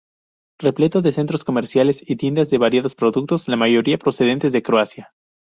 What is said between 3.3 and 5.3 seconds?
la mayoría procedentes de Corea.